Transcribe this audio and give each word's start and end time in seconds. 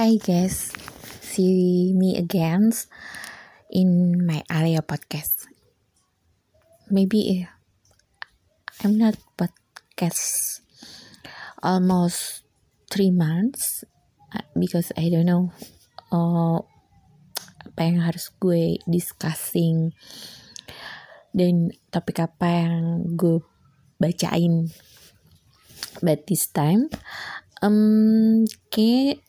Hi 0.00 0.16
guys, 0.16 0.72
see 1.20 1.92
me 1.92 2.16
again 2.16 2.72
in 3.68 4.16
my 4.24 4.40
area 4.48 4.80
podcast. 4.80 5.44
Maybe 6.88 7.44
I'm 8.80 8.96
not 8.96 9.20
podcast 9.36 10.64
almost 11.60 12.48
three 12.88 13.12
months 13.12 13.84
uh, 14.32 14.40
because 14.56 14.88
I 14.96 15.12
don't 15.12 15.28
know 15.28 15.52
uh, 16.08 16.64
apa 17.68 17.80
yang 17.84 18.00
harus 18.00 18.32
gue 18.40 18.80
discussing 18.88 19.92
dan 21.36 21.76
topik 21.92 22.24
apa 22.24 22.48
yang 22.48 23.04
gue 23.20 23.44
bacain. 24.00 24.72
But 26.00 26.24
this 26.24 26.48
time, 26.48 26.88
um, 27.60 28.48
kayak 28.72 29.28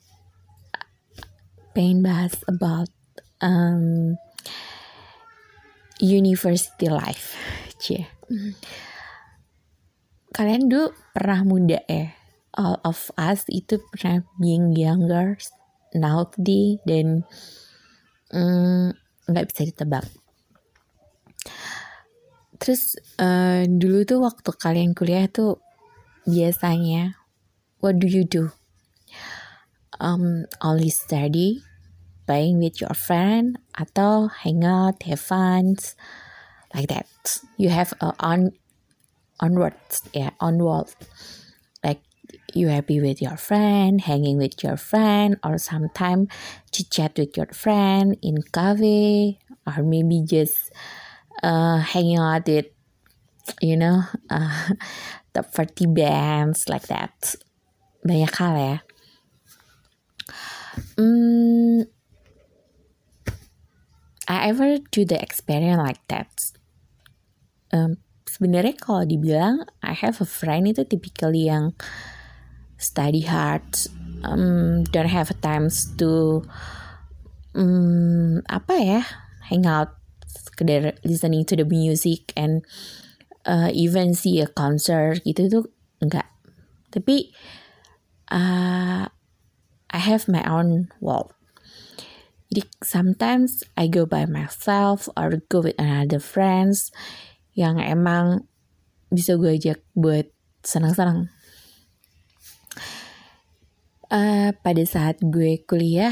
pengen 1.71 2.03
bahas 2.03 2.35
about 2.47 2.91
um, 3.41 4.15
university 6.01 6.89
life. 6.89 7.37
Cie. 7.81 8.07
Kalian 10.31 10.71
dulu 10.71 10.95
pernah 11.11 11.41
muda 11.43 11.79
ya? 11.85 12.15
All 12.55 12.79
of 12.83 13.11
us 13.15 13.47
itu 13.47 13.79
pernah 13.91 14.27
being 14.35 14.75
younger 14.75 15.39
now 15.95 16.27
today 16.27 16.79
dan 16.83 17.23
nggak 19.27 19.45
mm, 19.45 19.49
bisa 19.51 19.61
ditebak. 19.67 20.05
Terus 22.61 22.93
uh, 23.17 23.65
dulu 23.65 24.05
tuh 24.05 24.19
waktu 24.21 24.51
kalian 24.53 24.91
kuliah 24.93 25.25
tuh 25.31 25.57
biasanya 26.29 27.17
what 27.81 27.97
do 27.97 28.05
you 28.05 28.21
do? 28.27 28.53
Um, 30.01 30.49
only 30.65 30.89
study, 30.89 31.61
playing 32.25 32.57
with 32.57 32.81
your 32.81 32.97
friend, 32.97 33.61
atau 33.77 34.33
hang 34.33 34.65
out, 34.65 35.05
have 35.05 35.21
fun, 35.21 35.77
like 36.73 36.89
that. 36.89 37.05
You 37.61 37.69
have 37.69 37.93
a 38.01 38.09
on 38.17 38.57
onwards, 39.37 40.01
yeah, 40.09 40.33
onward. 40.41 40.89
Like 41.85 42.01
you 42.57 42.73
happy 42.73 42.97
with 42.97 43.21
your 43.21 43.37
friend, 43.37 44.01
hanging 44.01 44.41
with 44.41 44.63
your 44.65 44.77
friend, 44.77 45.37
or 45.45 45.61
sometime 45.61 46.27
chit 46.73 46.89
chat 46.89 47.13
with 47.17 47.37
your 47.37 47.53
friend 47.53 48.17
in 48.25 48.41
cafe, 48.49 49.37
or 49.69 49.85
maybe 49.85 50.25
just 50.25 50.73
uh, 51.43 51.77
hanging 51.77 52.17
out 52.17 52.47
with, 52.47 52.73
you 53.61 53.77
know, 53.77 54.01
uh, 54.29 54.73
top 55.33 55.53
40 55.53 55.93
bands 55.93 56.65
like 56.69 56.87
that. 56.87 57.35
Banyak 58.01 58.33
hal 58.33 58.57
ya. 58.57 58.77
Hmm, 61.01 61.89
I 64.29 64.53
ever 64.53 64.77
do 64.93 65.01
the 65.01 65.17
experience 65.17 65.81
like 65.81 66.05
that. 66.13 66.29
Um, 67.73 67.97
Sebenarnya 68.31 68.79
kalau 68.79 69.03
dibilang 69.03 69.67
I 69.83 69.91
have 69.91 70.23
a 70.23 70.27
friend 70.29 70.63
itu 70.63 70.87
typically 70.87 71.51
yang 71.51 71.75
study 72.79 73.27
hard, 73.27 73.67
um, 74.23 74.87
don't 74.93 75.11
have 75.11 75.35
times 75.43 75.91
to 75.99 76.39
um, 77.51 78.39
apa 78.47 78.73
ya, 78.79 79.01
hang 79.51 79.67
out, 79.67 79.99
sekedar 80.23 80.95
listening 81.03 81.43
to 81.43 81.59
the 81.59 81.67
music 81.67 82.31
and 82.39 82.63
uh, 83.43 83.67
even 83.75 84.15
see 84.15 84.39
a 84.39 84.47
concert 84.47 85.19
gitu 85.27 85.51
tuh 85.51 85.65
enggak. 85.99 86.31
Tapi 86.87 87.35
uh, 88.31 89.11
I 89.91 89.99
have 89.99 90.31
my 90.31 90.43
own 90.47 90.87
world. 91.03 91.35
Jadi 92.51 92.67
sometimes 92.83 93.63
I 93.79 93.87
go 93.87 94.03
by 94.03 94.27
myself 94.27 95.07
or 95.15 95.39
go 95.47 95.63
with 95.63 95.79
another 95.79 96.19
friends 96.19 96.91
yang 97.55 97.79
emang 97.79 98.47
bisa 99.07 99.39
gue 99.39 99.55
ajak 99.55 99.79
buat 99.95 100.27
senang-senang. 100.63 101.31
Uh, 104.11 104.51
pada 104.59 104.83
saat 104.83 105.23
gue 105.23 105.63
kuliah, 105.63 106.11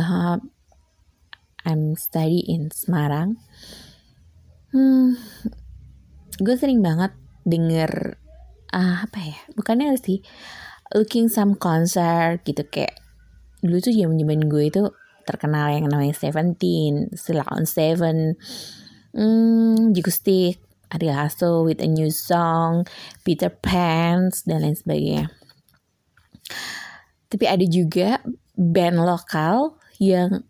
uh, 0.00 0.40
I'm 1.68 1.92
study 2.00 2.40
in 2.48 2.72
Semarang. 2.72 3.36
Hmm, 4.72 5.20
gue 6.40 6.56
sering 6.56 6.80
banget 6.80 7.12
denger 7.44 8.16
uh, 8.72 9.04
apa 9.04 9.18
ya? 9.20 9.38
Bukannya 9.52 9.92
sih 10.00 10.24
looking 10.94 11.30
some 11.30 11.54
concert 11.54 12.42
gitu 12.42 12.66
kayak 12.66 12.98
dulu 13.62 13.78
tuh 13.78 13.94
zaman 13.94 14.16
zaman 14.18 14.42
gue 14.50 14.64
itu 14.66 14.82
terkenal 15.28 15.70
yang 15.70 15.86
namanya 15.86 16.16
Seventeen, 16.16 17.12
Still 17.14 17.44
Seven, 17.62 18.34
hmm, 19.14 19.94
Stick, 20.10 20.58
Ari 20.90 21.06
Lasso 21.06 21.62
with 21.62 21.78
a 21.78 21.86
new 21.86 22.10
song, 22.10 22.82
Peter 23.22 23.52
Pan 23.52 24.34
dan 24.42 24.66
lain 24.66 24.74
sebagainya. 24.74 25.30
Tapi 27.30 27.44
ada 27.46 27.62
juga 27.62 28.18
band 28.58 29.06
lokal 29.06 29.78
yang 30.02 30.42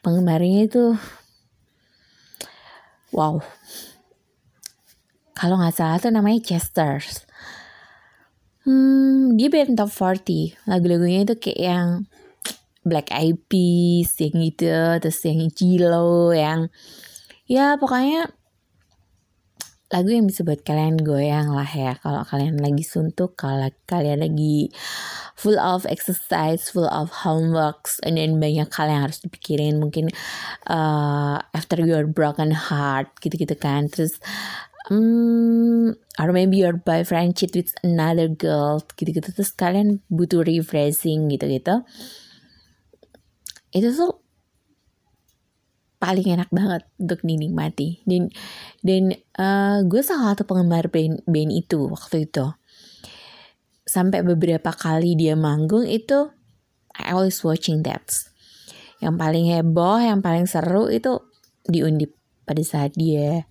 penggemarnya 0.00 0.60
itu 0.64 0.86
wow. 3.12 3.44
Kalau 5.36 5.60
nggak 5.60 5.76
salah 5.76 6.00
tuh 6.00 6.10
namanya 6.10 6.40
Chesters 6.40 7.28
Hmm, 8.68 9.40
dia 9.40 9.48
band 9.48 9.80
top 9.80 9.88
40. 9.88 10.52
Lagu-lagunya 10.68 11.24
itu 11.24 11.40
kayak 11.40 11.56
yang 11.56 11.88
Black 12.84 13.08
Eyed 13.08 13.40
Peas, 13.48 14.12
yang 14.20 14.36
gitu, 14.44 14.76
terus 15.00 15.24
yang 15.24 15.48
Jilo, 15.56 16.36
yang 16.36 16.68
ya 17.48 17.80
pokoknya 17.80 18.28
lagu 19.88 20.12
yang 20.12 20.28
bisa 20.28 20.44
buat 20.44 20.60
kalian 20.68 21.00
goyang 21.00 21.48
lah 21.48 21.64
ya 21.64 21.96
kalau 21.96 22.20
kalian 22.20 22.60
lagi 22.60 22.84
suntuk 22.84 23.40
kalau 23.40 23.72
kalian 23.88 24.20
lagi 24.20 24.68
full 25.32 25.56
of 25.56 25.88
exercise 25.88 26.68
full 26.68 26.84
of 26.92 27.08
homeworks 27.24 27.96
then 28.04 28.36
banyak 28.36 28.68
yang 28.68 29.00
harus 29.00 29.24
dipikirin 29.24 29.80
mungkin 29.80 30.12
uh, 30.68 31.40
after 31.56 31.80
your 31.80 32.04
broken 32.04 32.52
heart 32.52 33.08
gitu-gitu 33.24 33.56
kan 33.56 33.88
terus 33.88 34.20
um, 34.90 35.94
or 36.18 36.28
maybe 36.32 36.60
your 36.60 36.76
boyfriend 36.76 37.36
cheat 37.36 37.54
with 37.54 37.72
another 37.84 38.28
girl 38.28 38.80
gitu-gitu. 38.96 39.32
Terus 39.32 39.52
kalian 39.52 40.00
butuh 40.08 40.42
refreshing 40.44 41.28
gitu-gitu. 41.32 41.84
Itu 43.72 43.88
tuh 43.92 44.12
paling 46.00 46.24
enak 46.24 46.50
banget 46.50 46.82
untuk 46.96 47.20
dinikmati. 47.22 48.02
Dan 48.08 48.32
dan 48.80 49.14
uh, 49.36 49.84
gue 49.84 50.02
salah 50.02 50.34
satu 50.34 50.48
penggemar 50.48 50.88
band 50.88 51.22
band 51.28 51.52
itu 51.52 51.78
waktu 51.86 52.26
itu. 52.26 52.46
Sampai 53.88 54.20
beberapa 54.20 54.72
kali 54.72 55.16
dia 55.16 55.32
manggung 55.32 55.88
itu 55.88 56.28
I 56.98 57.14
always 57.14 57.40
watching 57.46 57.86
that. 57.86 58.04
Yang 58.98 59.14
paling 59.14 59.46
heboh 59.54 60.02
yang 60.02 60.18
paling 60.18 60.50
seru 60.50 60.90
itu 60.90 61.22
di 61.68 61.86
undip 61.86 62.17
pada 62.48 62.64
saat 62.64 62.96
dia 62.96 63.44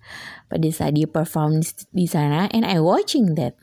pada 0.50 0.66
saat 0.74 0.98
dia 0.98 1.06
perform 1.06 1.62
di 1.94 2.10
sana 2.10 2.50
and 2.50 2.66
I 2.66 2.82
watching 2.82 3.38
that. 3.38 3.54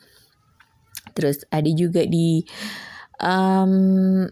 Terus 1.12 1.44
ada 1.52 1.68
juga 1.68 2.08
di 2.08 2.40
um, 3.20 4.24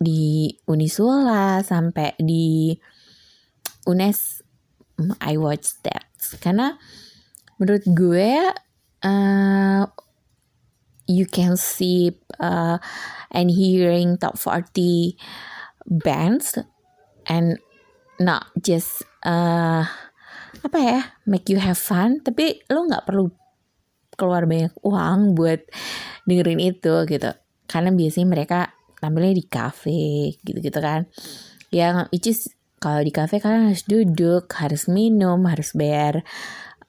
di 0.00 0.48
Unisula 0.64 1.60
sampai 1.60 2.16
di 2.16 2.72
UNES 3.84 4.40
I 5.20 5.36
watch 5.36 5.76
that. 5.84 6.08
Karena 6.40 6.76
menurut 7.60 7.84
gue 7.84 8.32
uh, 9.04 9.84
you 11.08 11.26
can 11.28 11.56
see 11.56 12.16
uh, 12.40 12.80
and 13.32 13.50
hearing 13.50 14.16
top 14.16 14.38
40 14.38 15.16
bands 16.04 16.56
and 17.26 17.58
not 18.20 18.46
just 18.60 19.02
uh, 19.24 19.84
apa 20.60 20.78
ya 20.78 21.00
make 21.24 21.46
you 21.48 21.58
have 21.58 21.78
fun 21.78 22.20
tapi 22.20 22.60
lo 22.68 22.84
nggak 22.86 23.06
perlu 23.06 23.30
keluar 24.20 24.44
banyak 24.44 24.76
uang 24.84 25.32
buat 25.32 25.64
dengerin 26.28 26.60
itu 26.60 26.94
gitu. 27.08 27.30
Karena 27.64 27.88
biasanya 27.94 28.28
mereka 28.28 28.60
tampilnya 29.00 29.32
di 29.32 29.44
cafe 29.48 30.36
gitu-gitu 30.44 30.76
kan. 30.76 31.08
Yang 31.72 31.94
which 32.12 32.28
is 32.28 32.40
kalau 32.76 33.00
di 33.00 33.08
cafe 33.08 33.40
kalian 33.40 33.72
harus 33.72 33.88
duduk 33.88 34.52
harus 34.52 34.84
minum 34.92 35.40
harus 35.48 35.72
bayar 35.72 36.20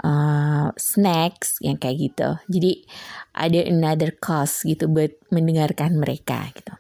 uh, 0.03 0.75
snacks 0.75 1.63
yang 1.63 1.79
kayak 1.79 2.11
gitu. 2.11 2.29
Jadi 2.51 2.83
ada 3.31 3.59
another 3.63 4.11
cost 4.19 4.67
gitu 4.67 4.91
buat 4.91 5.15
mendengarkan 5.31 5.95
mereka 5.95 6.51
gitu 6.51 6.75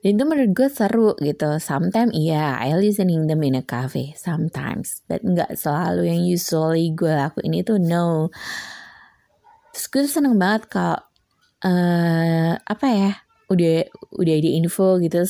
dan 0.00 0.16
itu 0.16 0.24
menurut 0.24 0.52
gue 0.56 0.68
seru 0.72 1.12
gitu. 1.20 1.60
Sometimes 1.60 2.16
iya, 2.16 2.56
I 2.56 2.72
listening 2.72 3.28
them 3.28 3.44
in 3.44 3.60
a 3.60 3.64
cafe. 3.64 4.16
Sometimes. 4.16 5.04
But 5.04 5.20
nggak 5.20 5.60
selalu 5.60 6.08
yang 6.08 6.24
usually 6.24 6.96
gue 6.96 7.12
lakuin 7.12 7.52
itu 7.52 7.76
no. 7.76 8.32
Terus 9.76 9.86
gue 9.92 10.02
seneng 10.08 10.40
banget 10.40 10.72
kalau 10.72 11.04
uh, 11.64 12.52
apa 12.56 12.86
ya 12.88 13.12
udah 13.50 13.82
udah 14.14 14.34
ada 14.38 14.50
info 14.54 15.02
gitu 15.02 15.26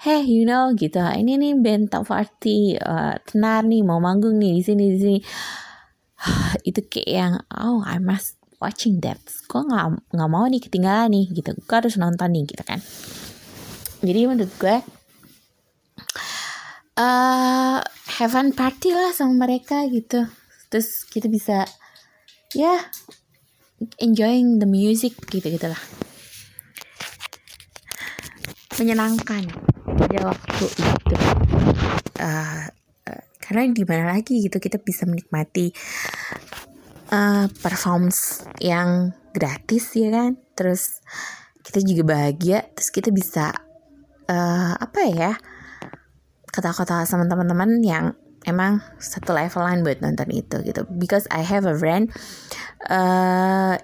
hey 0.00 0.24
you 0.24 0.48
know 0.48 0.72
gitu 0.72 1.04
ini 1.04 1.36
nih 1.36 1.52
band 1.60 1.92
top 1.92 2.08
party 2.08 2.80
uh, 2.80 3.20
tenar 3.28 3.60
nih 3.68 3.84
mau 3.84 4.00
manggung 4.00 4.40
nih 4.40 4.56
di 4.56 4.62
sini 4.64 4.84
di 4.88 4.98
sini 4.98 5.18
itu 6.68 6.80
kayak 6.88 7.08
yang 7.12 7.34
oh 7.52 7.84
I 7.84 8.00
must 8.00 8.40
watching 8.56 9.04
that 9.04 9.20
gue 9.20 9.60
nggak 9.60 9.84
nggak 10.16 10.30
mau 10.32 10.48
nih 10.48 10.64
ketinggalan 10.64 11.12
nih 11.12 11.24
gitu 11.28 11.52
gue 11.52 11.76
harus 11.76 12.00
nonton 12.00 12.32
nih 12.32 12.48
gitu 12.48 12.64
kan 12.64 12.80
jadi 14.02 14.30
menurut 14.30 14.52
gue 14.62 14.76
uh, 16.98 17.78
have 18.18 18.32
fun 18.34 18.50
party 18.54 18.94
lah 18.94 19.14
sama 19.14 19.46
mereka 19.46 19.86
gitu. 19.90 20.26
Terus 20.68 21.06
kita 21.08 21.30
bisa 21.30 21.64
ya 22.54 22.76
yeah, 22.76 22.80
enjoying 24.02 24.58
the 24.58 24.66
music 24.68 25.14
gitu 25.30 25.44
gitulah 25.52 25.78
menyenangkan 28.78 29.42
pada 29.98 30.18
waktu 30.30 30.66
itu 30.70 31.14
uh, 32.22 32.66
uh, 33.10 33.22
karena 33.42 33.74
di 33.74 33.82
mana 33.82 34.14
lagi 34.14 34.38
gitu 34.38 34.62
kita 34.62 34.78
bisa 34.78 35.02
menikmati 35.02 35.74
uh, 37.10 37.50
performance 37.58 38.46
yang 38.62 39.10
gratis 39.34 39.98
ya 39.98 40.14
kan? 40.14 40.38
Terus 40.54 41.02
kita 41.66 41.82
juga 41.82 42.02
bahagia 42.14 42.70
terus 42.72 42.90
kita 42.94 43.10
bisa 43.10 43.67
uh, 44.28 44.76
apa 44.78 45.00
ya 45.08 45.32
kata-kata 46.48 47.04
sama 47.04 47.28
teman-teman 47.28 47.82
yang 47.84 48.16
emang 48.46 48.80
satu 48.96 49.34
levelan 49.34 49.84
buat 49.84 50.00
nonton 50.00 50.30
itu 50.32 50.62
gitu 50.64 50.86
because 50.96 51.26
I 51.28 51.44
have 51.44 51.68
a 51.68 51.76
friend 51.76 52.08
uh, 52.88 53.76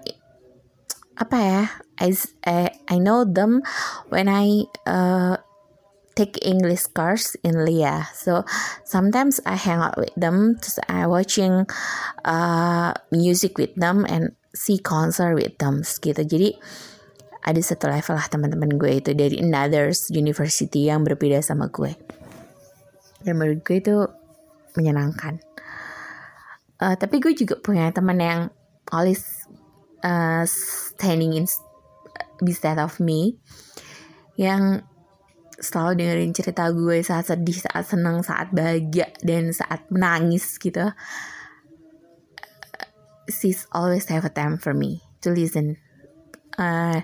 apa 1.15 1.37
ya 1.39 1.63
I, 1.99 2.11
I 2.47 2.59
I 2.91 2.97
know 2.99 3.23
them 3.23 3.63
when 4.11 4.27
I 4.27 4.67
uh, 4.87 5.39
take 6.15 6.39
English 6.47 6.87
course 6.95 7.35
in 7.43 7.67
Lia. 7.67 8.07
So 8.15 8.47
sometimes 8.87 9.43
I 9.45 9.59
hang 9.59 9.83
out 9.83 9.99
with 9.99 10.15
them, 10.15 10.57
just 10.63 10.79
I 10.89 11.07
watching 11.07 11.67
uh, 12.25 12.95
music 13.11 13.59
with 13.59 13.75
them 13.75 14.07
and 14.09 14.35
see 14.55 14.79
concert 14.79 15.35
with 15.35 15.59
them 15.59 15.83
gitu. 15.83 16.23
Jadi 16.23 16.59
ada 17.45 17.61
satu 17.61 17.93
level 17.93 18.17
lah 18.17 18.27
teman-teman 18.33 18.81
gue 18.81 19.05
itu 19.05 19.13
dari 19.13 19.37
another 19.45 19.93
university 20.09 20.89
yang 20.89 21.05
berbeda 21.05 21.45
sama 21.45 21.69
gue. 21.69 21.93
Dan 23.21 23.37
menurut 23.37 23.61
gue 23.61 23.77
itu 23.85 23.97
menyenangkan. 24.81 25.45
Uh, 26.81 26.97
tapi 26.97 27.21
gue 27.21 27.37
juga 27.37 27.61
punya 27.61 27.93
teman 27.93 28.19
yang 28.19 28.41
always 28.89 29.45
uh, 30.01 30.45
standing 30.49 31.37
in 31.37 31.47
beside 32.43 32.81
of 32.81 32.97
me 32.99 33.37
yang 34.35 34.83
selalu 35.61 36.03
dengerin 36.03 36.35
cerita 36.35 36.69
gue 36.75 36.99
saat 37.05 37.31
sedih, 37.31 37.61
saat 37.61 37.85
senang, 37.87 38.21
saat 38.27 38.51
bahagia, 38.51 39.13
dan 39.23 39.55
saat 39.55 39.87
menangis 39.93 40.59
gitu. 40.59 40.91
She's 43.31 43.65
always 43.73 44.05
have 44.11 44.27
a 44.27 44.33
time 44.33 44.61
for 44.61 44.75
me 44.77 45.01
to 45.25 45.33
listen, 45.33 45.81
uh, 46.59 47.01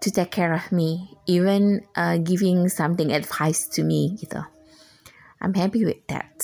to 0.00 0.08
take 0.10 0.30
care 0.30 0.54
of 0.54 0.70
me, 0.70 1.18
even 1.26 1.82
uh, 1.96 2.18
giving 2.18 2.68
something 2.68 3.10
advice 3.10 3.66
to 3.74 3.82
me 3.82 4.14
gitu. 4.18 4.44
I'm 5.42 5.54
happy 5.54 5.86
with 5.86 6.02
that. 6.10 6.34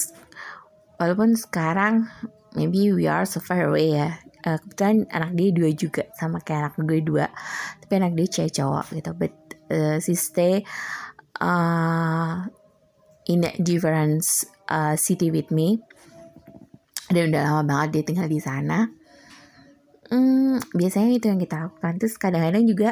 Walaupun 0.99 1.35
sekarang 1.35 2.07
maybe 2.55 2.95
we 2.95 3.11
are 3.11 3.27
so 3.27 3.43
far 3.43 3.67
away 3.67 3.99
ya. 3.99 4.19
Uh, 4.45 4.61
kebetulan 4.61 5.09
anak 5.09 5.31
dia 5.35 5.49
dua 5.57 5.71
juga 5.73 6.03
sama 6.15 6.39
kayak 6.45 6.71
anak 6.71 6.75
gue 6.85 7.01
dua. 7.03 7.27
Tapi 7.83 7.93
anak 7.99 8.13
dia 8.15 8.27
cewek 8.31 8.55
cowok 8.55 8.87
gitu. 8.95 9.11
But 9.17 9.35
uh, 9.71 9.97
she 9.99 10.15
stay 10.15 10.63
uh, 11.43 12.47
in 13.27 13.41
a 13.43 13.51
different 13.59 14.23
uh, 14.71 14.95
city 14.95 15.35
with 15.35 15.51
me. 15.51 15.83
Dan 17.11 17.35
udah 17.35 17.43
lama 17.51 17.63
banget 17.67 17.89
dia 18.01 18.03
tinggal 18.07 18.29
di 18.31 18.41
sana 18.41 19.04
hmm, 20.11 20.75
biasanya 20.75 21.11
itu 21.17 21.27
yang 21.31 21.41
kita 21.41 21.69
lakukan. 21.69 21.93
Terus 22.01 22.15
kadang-kadang 22.21 22.65
juga 22.69 22.91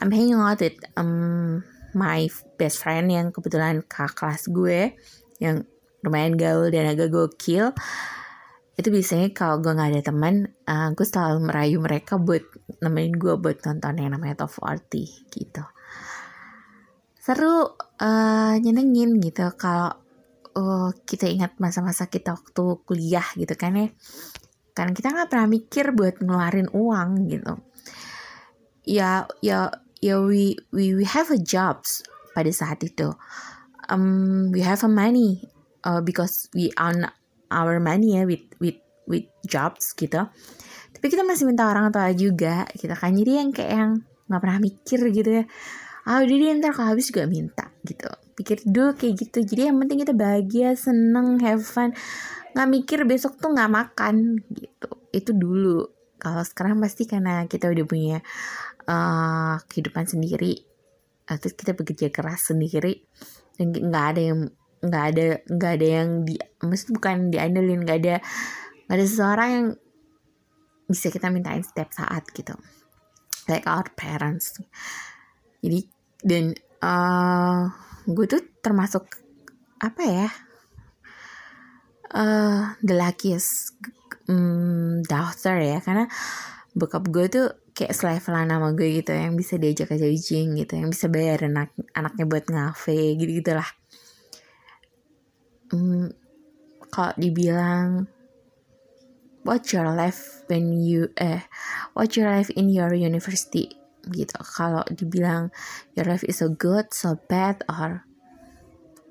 I'm 0.00 0.12
hanging 0.12 0.36
out 0.36 0.60
with 0.60 0.78
um, 0.98 1.64
my 1.96 2.28
best 2.56 2.80
friend 2.80 3.08
yang 3.12 3.30
kebetulan 3.30 3.84
kakak 3.84 4.16
kelas 4.16 4.42
gue 4.48 4.96
yang 5.40 5.64
lumayan 6.02 6.34
gaul 6.36 6.68
dan 6.68 6.92
agak 6.92 7.12
gokil. 7.12 7.72
Itu 8.74 8.88
biasanya 8.88 9.30
kalau 9.36 9.60
gue 9.60 9.72
nggak 9.72 9.90
ada 9.96 10.02
teman 10.02 10.34
uh, 10.66 10.90
gue 10.96 11.06
selalu 11.06 11.38
merayu 11.44 11.76
mereka 11.78 12.16
buat 12.16 12.42
nemenin 12.80 13.16
gue 13.16 13.34
buat 13.36 13.60
nonton 13.62 14.00
yang 14.00 14.10
namanya 14.16 14.44
Top 14.44 14.56
40 14.56 15.30
gitu. 15.30 15.64
Seru 17.22 17.78
uh, 17.78 18.54
nyenengin 18.58 19.22
gitu 19.22 19.46
kalau 19.54 19.94
uh, 20.58 20.90
kita 21.06 21.30
ingat 21.30 21.54
masa-masa 21.62 22.10
kita 22.10 22.34
waktu 22.34 22.64
kuliah 22.82 23.24
gitu 23.38 23.54
kan 23.54 23.78
ya 23.78 23.88
kan 24.72 24.96
kita 24.96 25.12
nggak 25.12 25.28
pernah 25.28 25.48
mikir 25.48 25.92
buat 25.92 26.20
ngeluarin 26.20 26.68
uang 26.72 27.10
gitu. 27.28 27.52
Ya 28.88 29.28
ya 29.44 29.70
ya 30.02 30.18
we 30.18 30.56
we 30.74 30.96
we 30.96 31.04
have 31.06 31.30
a 31.30 31.38
jobs 31.38 32.02
pada 32.32 32.48
saat 32.50 32.80
itu. 32.82 33.12
Um 33.92 34.48
we 34.50 34.64
have 34.64 34.80
a 34.82 34.90
money 34.90 35.44
uh, 35.84 36.00
because 36.00 36.48
we 36.56 36.72
on 36.80 37.06
our 37.52 37.76
money 37.78 38.16
ya 38.16 38.24
with 38.24 38.42
with 38.58 38.80
with 39.04 39.28
jobs 39.44 39.92
gitu. 39.92 40.26
Tapi 40.92 41.06
kita 41.06 41.22
masih 41.26 41.44
minta 41.44 41.68
orang 41.68 41.92
tua 41.92 42.10
juga 42.16 42.64
kita 42.72 42.96
kan. 42.96 43.12
Jadi 43.12 43.32
yang 43.38 43.50
kayak 43.52 43.72
yang 43.76 43.92
nggak 44.26 44.40
pernah 44.40 44.58
mikir 44.58 45.00
gitu 45.12 45.30
ya. 45.42 45.44
Ah 46.02 46.18
udah 46.18 46.34
deh 46.34 46.50
ntar 46.58 46.74
kalau 46.74 46.96
habis 46.96 47.12
juga 47.12 47.28
minta 47.28 47.70
gitu. 47.86 48.10
Pikir 48.34 48.64
dulu 48.66 48.96
kayak 48.96 49.14
gitu. 49.28 49.38
Jadi 49.44 49.70
yang 49.70 49.76
penting 49.78 50.02
kita 50.02 50.14
bahagia 50.16 50.74
seneng 50.74 51.38
have 51.44 51.62
fun 51.62 51.94
nggak 52.52 52.68
mikir 52.68 53.00
besok 53.08 53.40
tuh 53.40 53.52
nggak 53.52 53.72
makan 53.72 54.40
gitu. 54.52 54.90
Itu 55.12 55.30
dulu. 55.36 55.88
Kalau 56.20 56.42
sekarang 56.46 56.78
pasti 56.78 57.04
karena 57.08 57.44
kita 57.50 57.66
udah 57.66 57.84
punya 57.88 58.18
uh, 58.86 59.58
kehidupan 59.66 60.06
sendiri 60.06 60.72
terus 61.26 61.54
kita 61.56 61.72
bekerja 61.72 62.12
keras 62.12 62.50
sendiri 62.52 63.06
dan 63.56 63.72
nggak 63.72 64.06
ada 64.16 64.20
yang 64.20 64.40
nggak 64.82 65.04
ada 65.14 65.26
nggak 65.46 65.72
ada 65.78 65.86
yang 65.86 66.08
di 66.26 66.34
maksud 66.58 66.98
bukan 66.98 67.30
diandelin 67.30 67.86
nggak 67.86 67.98
ada 68.02 68.16
nggak 68.90 68.96
ada 68.98 69.06
seseorang 69.06 69.48
yang 69.54 69.66
bisa 70.90 71.08
kita 71.08 71.30
mintain 71.30 71.62
setiap 71.62 71.94
saat 71.94 72.26
gitu. 72.34 72.52
Like 73.48 73.64
our 73.64 73.86
parents. 73.94 74.58
Jadi 75.62 75.86
dan 76.20 76.52
uh, 76.82 77.70
gue 78.04 78.26
tuh 78.26 78.42
termasuk 78.60 79.06
apa 79.78 80.02
ya 80.02 80.28
uh, 82.12 82.76
the 82.80 82.94
luckiest 82.94 83.76
um, 84.28 85.02
daughter 85.04 85.58
ya. 85.60 85.80
Karena 85.80 86.08
bokap 86.72 87.08
gue 87.08 87.26
tuh 87.28 87.48
kayak 87.72 87.96
selevelan 87.96 88.52
nama 88.52 88.72
gue 88.72 89.00
gitu 89.00 89.12
yang 89.12 89.36
bisa 89.36 89.56
diajak 89.56 89.92
aja 89.96 90.04
ujing 90.04 90.60
gitu 90.60 90.76
yang 90.76 90.92
bisa 90.92 91.08
bayar 91.08 91.48
anak 91.48 91.72
anaknya 91.96 92.28
buat 92.28 92.44
ngafe 92.48 93.16
gitu 93.16 93.40
gitulah 93.40 93.68
hmm, 95.72 96.12
kalau 96.92 97.16
dibilang 97.16 98.04
what 99.42 99.64
your 99.72 99.88
life 99.90 100.44
when 100.46 100.72
you 100.72 101.10
eh 101.18 101.42
what 101.96 102.14
your 102.16 102.30
life 102.30 102.50
in 102.54 102.70
your 102.70 102.94
university? 102.94 103.72
Gitu. 104.02 104.34
Kalau 104.42 104.82
dibilang 104.90 105.54
your 105.94 106.06
life 106.06 106.26
is 106.26 106.42
so 106.42 106.50
good 106.50 106.90
so 106.90 107.18
bad 107.30 107.62
or 107.70 108.02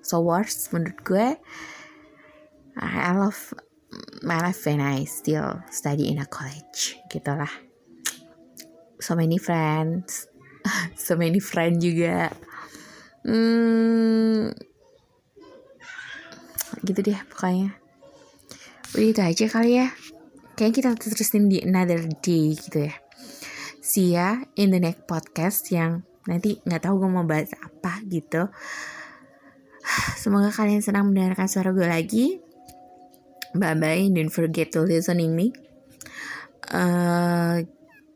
so 0.04 0.20
worse 0.20 0.68
menurut 0.76 1.00
gue 1.02 1.28
I 2.78 3.12
love 3.16 3.54
my 4.24 4.40
life 4.40 4.64
when 4.66 4.80
I 4.80 5.04
still 5.04 5.60
study 5.72 6.08
in 6.12 6.20
a 6.20 6.28
college 6.28 6.96
gitulah. 7.12 7.52
So 9.02 9.16
many 9.18 9.42
friends 9.42 10.32
so 10.98 11.18
many 11.18 11.42
friend 11.42 11.82
juga. 11.82 12.34
Hmm, 13.22 14.50
gitu 16.82 17.00
deh 17.06 17.22
pokoknya. 17.30 17.78
Udah 18.98 19.08
itu 19.08 19.22
aja 19.22 19.46
kali 19.48 19.72
ya. 19.78 19.88
Kayaknya 20.58 20.76
kita 20.76 20.90
terusin 20.98 21.48
di 21.48 21.62
another 21.64 22.02
day 22.22 22.54
gitu 22.58 22.90
ya. 22.90 22.96
See 23.82 24.14
ya 24.14 24.42
in 24.58 24.74
the 24.74 24.82
next 24.82 25.06
podcast 25.10 25.70
yang 25.74 26.06
nanti 26.30 26.62
nggak 26.64 26.86
tahu 26.86 27.02
gue 27.06 27.10
mau 27.10 27.26
bahas 27.26 27.54
apa 27.62 28.02
gitu. 28.10 28.50
Semoga 30.22 30.54
kalian 30.54 30.82
senang 30.82 31.10
mendengarkan 31.10 31.50
suara 31.50 31.74
gue 31.74 31.88
lagi 31.88 32.26
bye 33.56 33.76
bye 33.76 34.10
don't 34.14 34.30
forget 34.30 34.72
to 34.72 34.82
listening 34.82 35.36
me. 35.36 35.54
Uh, 36.70 37.64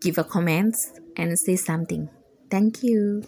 give 0.02 0.18
a 0.18 0.24
comments 0.24 0.92
and 1.18 1.38
say 1.38 1.56
something. 1.56 2.10
Thank 2.50 2.84
you 2.84 3.24